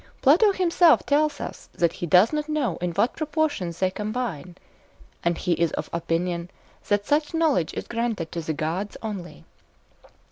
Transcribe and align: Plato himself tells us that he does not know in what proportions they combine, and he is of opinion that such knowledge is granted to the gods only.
Plato 0.23 0.51
himself 0.51 1.05
tells 1.05 1.39
us 1.39 1.69
that 1.73 1.93
he 1.93 2.07
does 2.07 2.33
not 2.33 2.49
know 2.49 2.75
in 2.77 2.89
what 2.93 3.15
proportions 3.15 3.77
they 3.77 3.91
combine, 3.91 4.55
and 5.23 5.37
he 5.37 5.51
is 5.53 5.71
of 5.73 5.91
opinion 5.93 6.49
that 6.87 7.05
such 7.05 7.35
knowledge 7.35 7.75
is 7.75 7.85
granted 7.87 8.31
to 8.31 8.41
the 8.41 8.51
gods 8.53 8.97
only. 9.03 9.45